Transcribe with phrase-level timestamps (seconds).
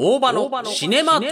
[0.00, 1.28] 大場のシネマトー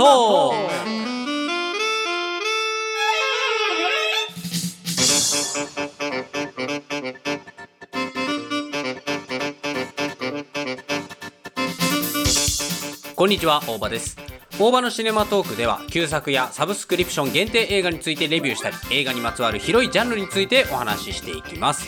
[13.15, 14.17] こんにちは、大場です。
[14.59, 21.87] 大場のシネマトークでは、旧作やサブスクリプション限定映画についてレビューしたり、映画にまつわる広いジャンルについてお話ししていきます。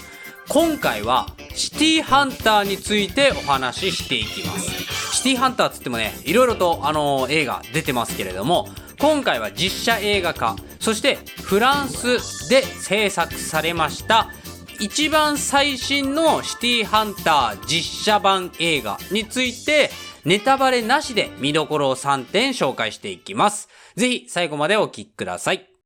[0.48, 4.97] 今回は、シティハンターについてお話ししていきます。
[5.18, 8.68] シティハンターつってもね、いろいろと、あの映画出てますけれども、
[9.00, 14.30] 今回は実写映画化、そしてフランスで制作されました、
[14.78, 19.90] 一番最新のシティハンター実写版映画について
[20.24, 23.68] ネタバレなしで見どころを3点紹介していきます。
[23.96, 25.77] ぜひ最後までお聞きください。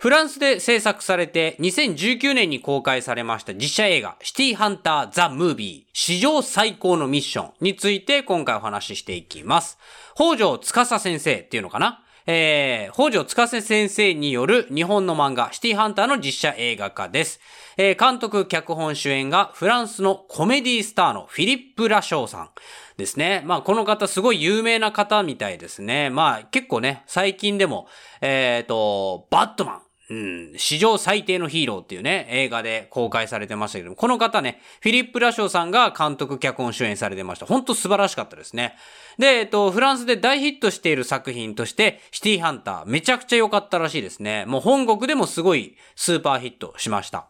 [0.00, 9.76] フランスで制作されて2019年に公開されました実写映画シティハンターザ・ムービー史上最高のミッションについて今回お話ししていきます。
[10.14, 12.02] 北条司先生っていうのかな？
[12.26, 17.38] えー、北条司先生による日本の漫画シティハンターの実写映画化です。
[17.76, 22.50] えー、監督、脚本、主演がフランスのコメディスターのフィリップ・ラショーさん
[22.96, 23.42] ですね。
[23.44, 26.08] まあこの方すごい有名な方みたいですね。
[26.08, 27.86] まあ結構ね、最近でも、
[28.22, 37.46] えっ、と、バットマン、うん、史上最低のヒーローっていうね、映画で公開されてましたけども、この方ね、フィリップ・ラショーさんが監督、脚本、主演されてました。
[37.46, 38.74] 本当素晴らしかったですね。
[39.18, 44.46] で、えっと、フランスで大ヒットしている作品として、シティハンター、めちゃくちゃ良かったらしいですね。
[44.46, 47.28] もう本国でもすごいスーパーヒットしました。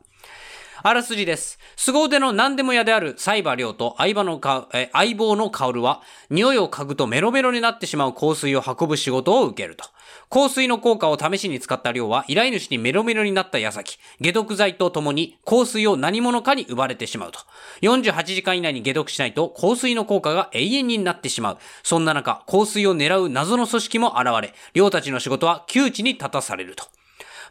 [0.83, 1.59] あらすじです。
[1.77, 6.01] 凄腕の何でも屋であるサイバー亮と相棒のかえ相棒の薫は、
[6.31, 9.85] 匂いを嗅ぐとメロメロになってしまう香水を運ぶ仕事を受けると。
[10.31, 17.41] 香水の効果を試しに使った亮は、依頼主にメロメロになった矢先、解毒剤とともに香水を何者かに奪われてしまうと。
[17.83, 21.59] 48時間以内に解毒しないと香水の効果が永遠になってしまう。
[21.83, 26.85] そんな中、香水を狙う謎の組織も現れ、亮たちの仕事は窮地に立たされると。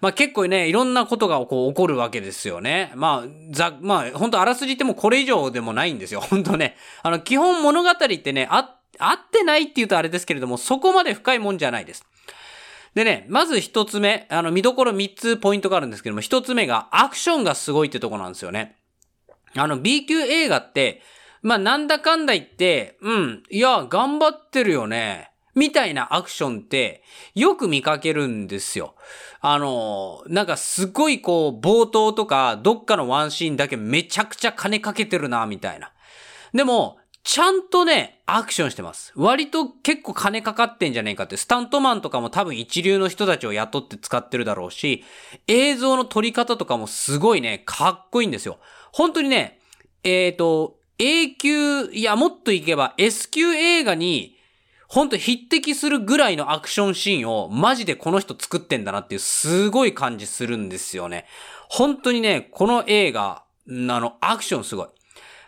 [0.02, 2.92] まあ結構ね、いろんなことがこう起こるわけですよね。
[2.96, 6.22] まあ、ざ、まあ、本当あらすじってもこれ以上でもないんですよ。
[6.30, 6.78] 本当ね。
[7.04, 12.06] あの、基本物語ってね、あ、合ってないって言うとあれですけれども、そこまで深いもんじゃないです。
[12.96, 18.78] でね、まず一つ目、あの、見どころ三つポイントがあるんですけども、一つ目がアクションがすごいってとこなんですよね。
[19.56, 21.02] あの、B 級映画って、
[21.42, 25.32] まあ、なんだかんだ言って、うん、いや、頑張ってるよね。
[25.56, 27.04] みたいなアクションって、
[27.36, 28.96] よく見かけるんですよ。
[29.42, 35.92] あの、なんかすごいこう、冒頭とか、どっかのワンシーンだけめちゃくちゃ金かけてるな、みたいな。
[36.54, 39.12] でも、ちゃんとね、アクションしてます。
[39.16, 45.04] 割と結構金かかってんじゃねえかって、スタントマンとかも多分一流の人たちを雇って使ってるだろうし、
[45.48, 48.60] 映像の撮り方とかもすごいね、かっこいいんですよ。
[48.92, 49.60] 本当にね、
[50.04, 54.39] えっ、と、A 級、いや、もっといけば S 級映画に、
[54.90, 61.26] 本当匹敵するぐらいのアクションシーンをマジでこの人作ってんだなっていうすごい感じするんですよね。
[61.70, 64.88] 本当にね、この映画、あの、アクションすごい。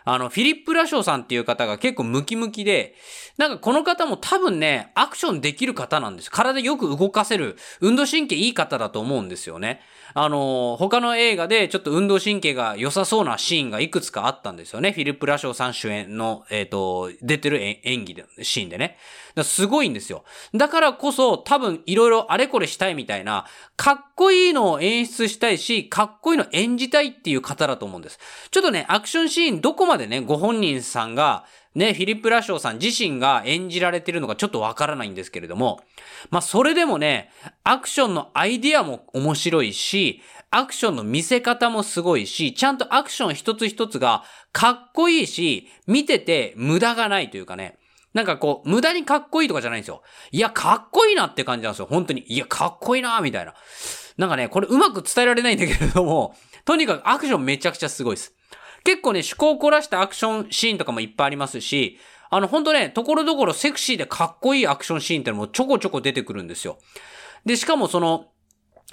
[0.04, 2.94] あの、フィリップ・ラショーさんっていう方が結構ムキムキで、
[3.36, 6.30] なんかこの方も多分ね、アクションできる方なんです。
[6.30, 9.80] 体よく動かせる、運動神経いい方だと思うんですよね。
[10.14, 14.92] あの、他の映画でちょっと運動神経が良さそうなシーンがいくつかあったんですよね。
[14.92, 18.98] フィリップ・ラショーさん主演の、えっ、と、出てる演技で、シーンでね。
[19.42, 20.24] すごいんですよ。
[20.54, 23.46] だからこそ多分いろいろあれこれしたいみたいな、
[23.76, 28.18] かっこいいのを演出したいし、かっこいいのを演じたいっていう方だと思うんです。
[28.50, 31.44] ちょっとね、アクションシーンどこまでね、ご本人さんが、
[31.74, 35.80] ね、フィリップ・ラショーさん自身が演じられてるのかちょっとわからないんですけれども、
[36.30, 37.30] まあ、それでもね、
[37.64, 44.22] アクションのアイディアも面白いし、アクションの見せ方もすごいし、ちゃんとアクション一つ一つが
[44.52, 47.78] かっこいいし、見てて無駄がないというかね、
[48.12, 50.02] なんかこう、無駄にかっこいいとかじゃないんですよ。
[50.30, 51.86] いや、かっこいいなって感じなんですよ。
[51.88, 52.24] 本当に。
[52.28, 53.54] いや、かっこいいなみたいな。
[54.18, 58.34] なんかね、これうまく伝えられないんだけれども、とにかくアクションめちゃくちゃすごいです。
[58.84, 61.98] 結構ね、趣向を凝らしたアクションシーンとかもいっぱいありますし、
[62.30, 66.78] あの、ほんとね、ところどころセクシーでかっこいいアクションシーンってのもちょこちょこ出てくるんですよ。
[67.44, 68.32] で、しかもその、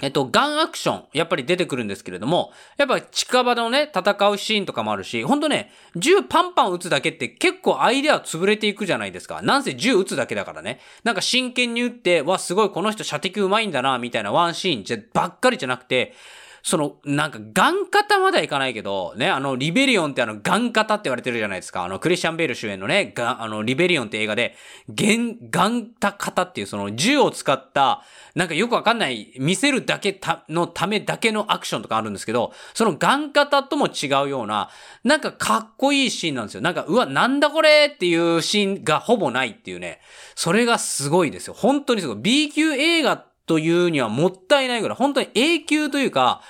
[0.02, 9.42] えっと、ガンアクション、やっぱり出てくるんですけれども、やっぱ近場のね、戦うシーンとかもあるし、ほんとね、銃パンパン撃つだけって結構アイデア潰れていくじゃないですか。
[9.42, 10.80] なんせ銃撃つだけだからね。
[11.04, 16.14] なんか真剣に撃って、わ、すごいこの人射的上手いんだな、みたいなワンシーンじゃ、ばっかりじゃなくて、
[16.62, 21.84] その、なんか、ガン型まではいかないけど、ね、あの、リベリオンってあの、ガン型って言われてるじゃないですか。
[21.84, 24.56] あの、クリスチャン・ベール主演のね、ガあの、リベリオンって映画で、
[24.88, 28.02] ゲン、ガンタ型っていうその、銃を使った、
[28.34, 34.70] なんかよくわかんない、見せるだけた、のためだけのアクションとかあるんですけど、そのガン型とも違うような、
[35.04, 36.60] なんかかっこいいシーンなんですよ。
[36.60, 40.00] なんか、うわ、なんだこれっていうシーンがほぼないっていうね。
[40.34, 41.54] それがすごいですよ。
[41.54, 42.16] 本当にすごい。
[42.20, 43.16] B 級映画
[43.50, 46.40] というにはもったいないぐらい、本当に A 級というか、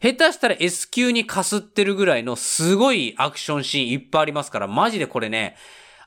[0.00, 5.56] 下手したら S 級にかすってるぐらいのすごいアクションシーンいっぱいありますから、マジでこれね、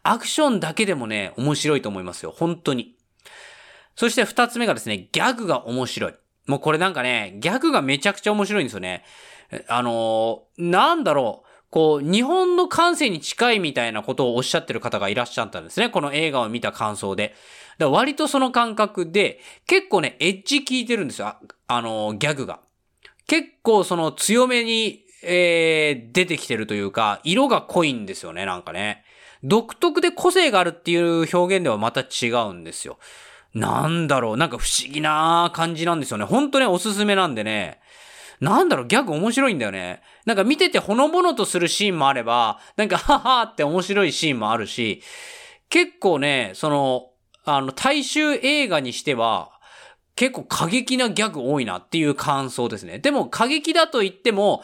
[0.03, 2.33] アクションだけでもね、面白いと思いますよ。
[2.35, 2.95] 本当に。
[3.95, 6.13] そして二つ目がですね、ギャグが面白い。
[6.47, 9.03] もうこれなんかね、ギャグがめちゃくちゃ面白いんですよね。
[9.67, 11.47] あのー、なんだろう。
[11.69, 15.89] こう、日本の感性に近いみたいなことをおっしゃってる方がいらっしゃったんですね。
[15.89, 17.35] この映画を見た感想で。
[17.77, 21.27] だ割とその感覚で、結構ね、エッジ効いてるんですよ。
[21.27, 22.59] あ、あのー、ギャグが。
[23.31, 29.05] 結構その強めに、えー、出てきてるというか、色が濃いんですよね、なんかね。
[29.41, 32.99] 独特で個性があるっていう表現ではまた違うんですよ。
[33.53, 36.25] なんだろう、なんか不思議な感じなんですよね。
[36.25, 37.79] ほんとね、おすすめなんでね。
[38.41, 40.01] なんだろう、ギャグ面白いんだよね。
[40.25, 45.01] なんか見ててほのぼのとするシーンもあれば、なんか、ははって面白いシーンもあるし、
[45.69, 47.11] 結構ね、その、
[47.45, 49.60] あの、大衆映画にしては、
[50.15, 52.99] 結構過激なギャグ多いなっていう感想ですね。
[52.99, 54.63] でも過激だと言っても、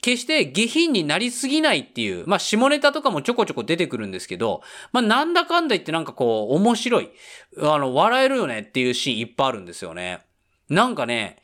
[0.00, 7.10] 決して下品になりすぎないっていう、まあ下ネタとかもちょこちょこ出てくるんですけど、まあなんだかんだ言ってなんかこう面白い、
[7.60, 10.20] あの笑えるよねっていうシーンいっぱいあるんですよね。
[10.68, 11.38] なんかね、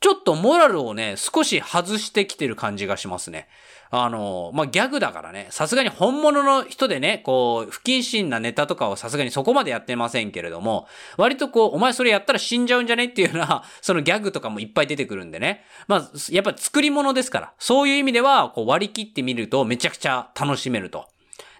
[0.00, 3.48] ちょっとモラルをね、少し外してきてる感じがしますね。
[3.90, 10.86] あの、まあ、ギャグだからね、さすがに本物の人でね、こう、不謹慎なネタとかをさすがにそこまでやってませんけれども、
[11.18, 15.64] 割とこう、お前それやったら死んじゃうんじゃねっていうような、 そのギャグとかもいっぱい出てくるんでね。
[15.86, 21.08] まあ、やっぱ作り物ですから、そういう意味では、こう割り切ってみるとめちゃくちゃ楽しめると。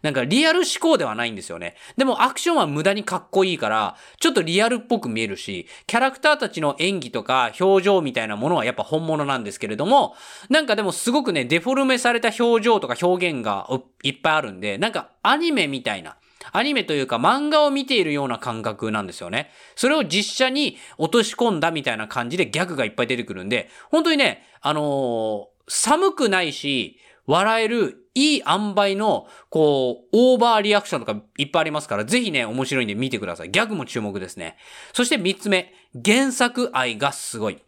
[0.02, 1.74] なんかリアル思考ではないんですよね。
[1.96, 10.14] でもアクションは無駄にかっこいいから、ちょっとリアルっぽく見えるし、キャラクターたちの演技とか表情みたいなものはやっぱ本物なんですけれども、
[10.48, 13.68] なんかでもすごくね、デフォルメされた表情とか表現が
[14.02, 16.16] いっぱいあるんで、なんかアニメみたいな、
[16.52, 19.50] アニメというか漫画を見ているような感覚なんですよね。
[19.76, 26.98] それを実写に落とし込んだみたいな感じでギャグがいっぱい出てくるんで、本当にね、あのー、寒くないし、
[27.30, 33.50] 笑えるいい塩梅の、こう、オーバーリアクションとかいっぱいありますから、ぜひね、面白いんで見てください。
[33.50, 34.56] ギャグも注目ですね。
[34.92, 35.72] そして三つ目、
[36.04, 37.58] 原作愛がすごい。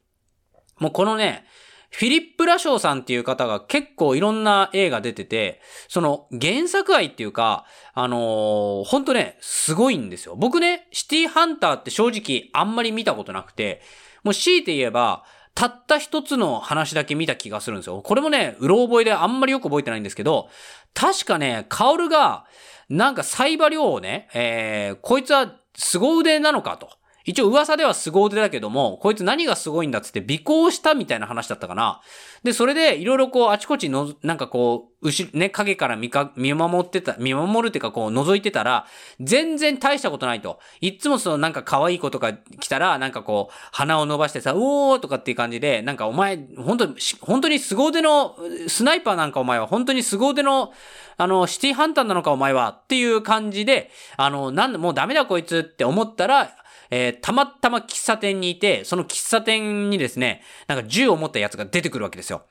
[0.79, 1.45] もうこのね、
[1.91, 10.35] フィリップ・ラショーさんっていう方が結構いろんな映画出てて、その原作愛っていうか、あのー、ほんとね、すごいんですよ。
[10.35, 13.83] 僕ね、シティハンターって正直あんまり見たことなくて、
[14.25, 15.25] もう強いて言えば、
[15.55, 18.01] たった一つの話だけ見た気がするんですよ。
[18.03, 20.49] これもね、うろ覚えであんまりよく覚えてないんですけど、
[20.95, 22.47] 確かね、カオルが、
[22.89, 26.91] なんかサイバリョウをね、えー、こいつは凄腕なのかと。
[27.25, 32.01] 一応噂では凄腕だけども、こいつ何がすごいんだっつって尾行したみたいな話だったかな。
[32.43, 38.87] で、それでいろいろこうあちこちの、なんかこう、後ね、影から見か、見守ってた、見守るっていうかこう覗いてたら、
[39.21, 40.59] 全然大したことないと。
[40.81, 48.37] いつもそのなんか可愛い子とか来たら、なんかこう、鼻を伸ばしてさ、おーとかっていう感じで、なんかお前、本当に、本当に凄腕の、
[48.69, 50.73] スナイパーなんかお前は本当に凄腕の、
[51.17, 56.51] あの、シティハンターなのかお前はっていう感じで、あの、なんもうダメだこいつって思ったら、
[56.95, 62.43] えー、たまたま喫茶店にいて、その喫茶店にですね、なんか銃を持ったやつが出てくるわけですよ。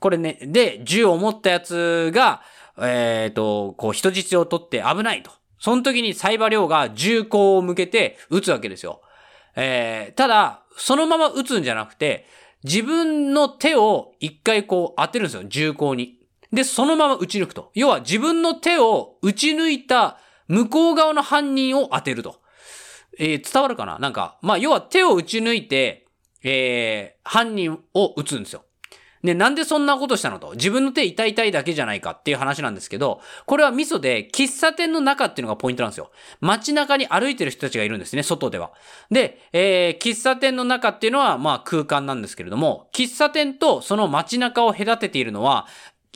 [0.00, 2.42] これね、で、銃を持ったやつが、
[2.76, 5.30] えっ、ー、と、こう人質を取って危ないと。
[5.60, 9.00] その時にサイバリョウが銃口を向けて撃つわけですよ。
[9.54, 12.26] えー、ただ、そのまま撃つんじゃなくて、
[12.64, 16.18] 自分の手を一回こう当てるんですよ、銃口に。
[16.52, 17.70] で、そのまま撃ち抜くと。
[17.74, 22.42] 要は自分の手を撃ち抜いた向こう側の犯人を当てると。
[23.18, 23.98] えー、伝わるかな？
[23.98, 26.06] なんか、まあ、要は手を打ち抜いて、
[26.42, 28.64] えー、犯人を撃つんですよ。
[29.22, 30.52] ね、なんでそんなことしたのと？
[30.52, 36.10] 自分の手痛い痛いだけじゃないかっていう話なんですけど、これはミソで、喫茶店の中っていうのがポイントなんですよ。
[36.42, 38.72] 街中に歩いてる人たちがいるんですね、外では。
[39.10, 45.66] で、えー、喫茶店の中っていうのは、まあ空間なんですけれども、喫茶店とその街中を隔てているのは、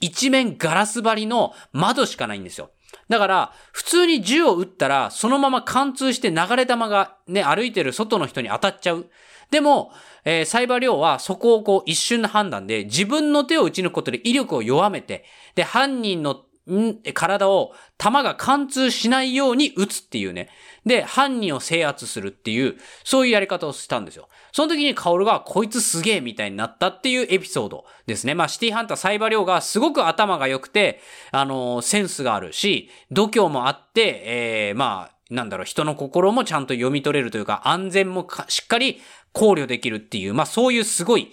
[0.03, 2.71] 一面ガラス張りの窓しかないんですよ。
[3.09, 9.09] だから、普通に銃を撃ったら、そのまま貫通して流れ弾がね、歩いてる外の人に当たっちゃう。
[9.51, 9.93] でも、
[10.25, 16.43] えー、サイバー量はそこをこう一瞬の判断で自分の手を撃ち抜くことで威力を弱めて、で、犯人の
[16.73, 20.49] ん体を弾が貫通しないように撃つっていうね。
[20.87, 24.29] で、犯人を制圧するっていう、そういうやり方をしたんですよ。
[24.53, 28.35] その時にカオルがこいつすげえみたいになったっていうエピソードですね。
[28.35, 31.01] まあシティハンターサイバリョウがすごく頭が良くて、
[31.33, 39.01] あのー、センスがあるし、度胸もあって、えー、まあ、なんだろう、人の心もちゃんと読み取れるというか、安全もしっかり
[39.33, 41.31] 考慮できるっていう、まあそういうすごい、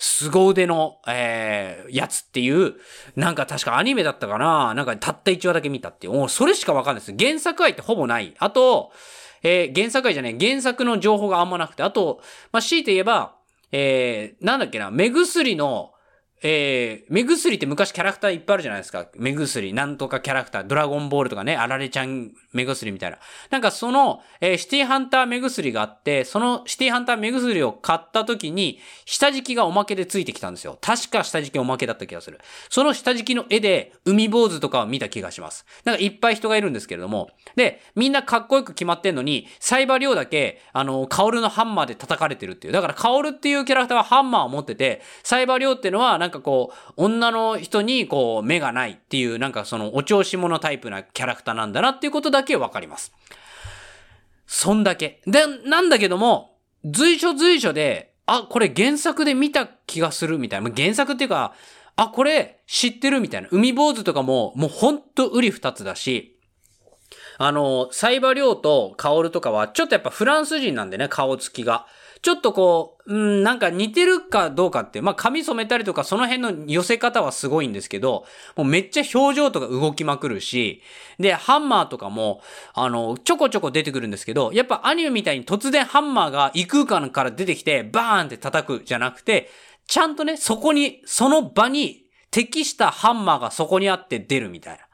[0.00, 2.74] 凄腕の、えー、やつっていう、
[3.16, 6.14] なんか確かアニメだったかななんかたった1話だけ見たっていう。
[6.14, 7.14] もうそれしかわかんないです。
[7.18, 8.34] 原作愛ってほぼない。
[8.38, 8.92] あと、
[9.42, 13.36] えー、原作愛じゃない、原作の情報があんまなくて、あと、まあ、強いて言えば、
[13.72, 15.92] えー、なんだっけな、目薬の、
[16.42, 19.06] えー、目薬って昔キャラクターいっぱいあるじゃないですか。
[19.16, 23.18] 目薬、なんとかキャラクター、ドラゴンボールとかね、あられちゃん目薬みたいな。
[23.50, 30.78] なんかその、えー、シティハンター目薬があって、そのシティハンター目薬を買った時に、下敷きがおまけでついてきたんですよ。
[30.80, 32.40] 確か下敷きおまけだった気がする。
[32.70, 35.66] その下敷きの絵で、海坊主とかを見た気がします。
[35.84, 37.30] なんかいっぱい人がいるんですけれども。
[37.56, 42.72] で、みんなかっこよく決まってんのに、サイバリョウだけ、あの、カオルのハンマーで叩かれてるっていう。
[42.72, 53.12] だからカオルっていうキャラクターはハンマーを持ってて、サイバリョウっていうのは、なんかこう、女の人にこう目がないっていうなんかそのお調子者タイプなキャラクターなんだなっていうことだけわかります。
[54.46, 55.20] そんだけ。
[55.26, 60.70] で、なんだけども、随所随所で、あ、これ原作で見た気がするみたいな。
[60.70, 61.52] 原作っていうか、
[61.96, 63.48] あ、これ知ってるみたいな。
[63.50, 66.38] 海坊主とかも、もうほんと売り二つだし、
[67.38, 71.86] あの、サイバリョウとカオルとかは、ちょっとやっぱフランス人なんでね、顔つきが。
[72.22, 78.24] ちょっとこう、うん、なんか似てるかどうかって、まあ髪染めたりとかその辺の寄せ方はすごいんですけど、
[78.56, 80.82] もうめっちゃ表情とか動きまくるし、
[81.18, 82.42] で、ハンマーとかも、
[82.74, 89.48] あの、ちょこちょこ出てくるんですけど、やっぱアニメみたいに突然ハンマーが異空間から出てきて、バーンって叩くじゃなくて、
[89.86, 94.84] ちゃんとね、そこに、その場に適したハンマーがそこにあって出るみたいな。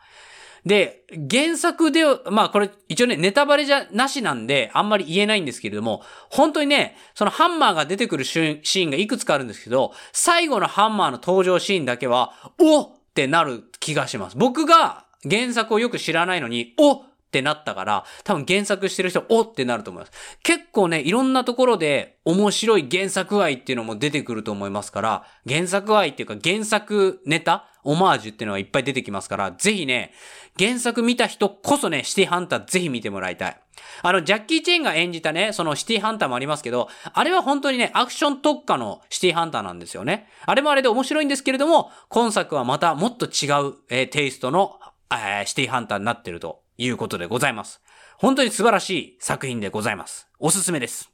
[0.67, 14.37] で、原作で、まあこれ一応ね、ネタバレじゃなしなんで、あんまり言えないんですけれども、本当にね、そのハンマーが出てくるシーンがいくつかあるんですけど、最後のハンマーの登場シーンだけは、おってなる気がします。
[14.37, 17.05] 僕が原作をよく知らないのに、お
[17.37, 20.13] ってなったから、多分原作してる人、おってなると思います。
[20.43, 30.13] 結構ね、いろんなところで面白い原作愛っていうのも出てくると思いますから、原作愛っていうか原作ネタオマージュっていうのがいっぱい出てきますから、ぜひね、
[30.59, 33.61] 原作見た人こそね、シティハンターぜひ見てもらいたい。
[34.03, 40.29] あの、ジャッキー・チェンが演じたね、そのシティハンターもありますけど、あれは本当にね、アクション特化のシティハンターなんですよね。
[40.47, 47.81] あれもあれで面白いんですけれども、今作はまたもっと違う、えー、テイストの、えー、シティハンターになってるということでございます。
[48.19, 50.29] 本当に素晴らしい作品でございます。
[50.39, 51.11] おすすめです。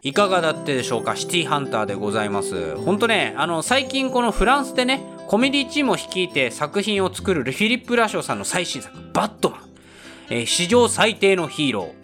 [0.00, 1.16] いかがだったでしょうか？
[1.16, 2.76] シティハンターでございます。
[2.76, 9.60] ほんとね、あの、最近このフランスでね、コメディチームを率いて作品を作るフィリップ・ラショーさんの最新作、バットマン。
[10.30, 11.97] えー、史上最低のヒーロー。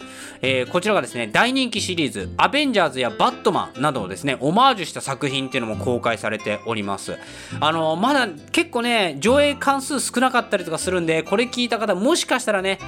[0.47, 7.17] えー、こちらがですね、大人気シリーズ、アベンジャーズやバットマンなどをですね、オマージュした作品っていうのも公開されております。
[7.61, 12.79] あのー、まだ結構ね、上映関数少なかったりとかするんで、これ聞いた方、もしかしたらね、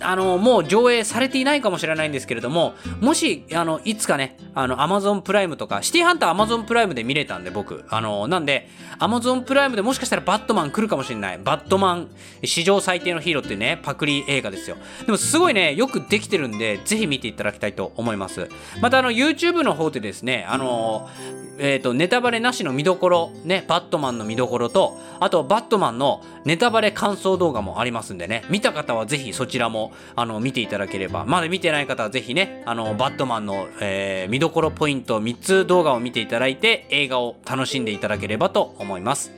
[0.00, 7.84] あの、もう上映されていないかもしれないんですけれども、もし、あの、いつかね、あの、アマゾンプライムとか、シティハンターアマゾンプライムで見れたんで、僕。
[7.88, 8.68] あの、なんで、
[8.98, 11.38] アマゾンプライムでもしかしたらバットマン来るかもしれない。
[11.38, 12.08] バットマン、
[12.44, 14.76] 史上最低のヒーローっていうね、パクリ映画ですよ。
[15.04, 18.48] でも、すごいね、よくできてるんで、ぜひ見ていただきたいと思います。
[18.80, 21.08] また、あの、YouTube の方でですね、あの、
[21.58, 39.32] えっ、ー、と、ネタバレなしの見どころ、ね、バットマンの見どころと、あと、バットマンのネタバレ感想動画もありますんでね、見た方はぜひそちらも、あの、見ていただければ、まだ見てない方はぜひね、あの、バットマンの、えー、見どころポイント3つ動画を見ていただいて、映画を楽しんでいただければと思います。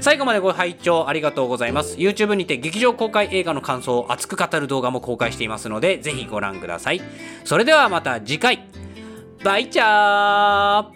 [0.00, 1.96] 最後までご拝聴ありがとうございます。
[1.96, 7.00] YouTube にて劇場公開映画の感想を熱く語る動画も公開していますので、ぜひご覧ください。
[7.44, 8.68] それではまた次回。
[9.42, 10.95] バイチャー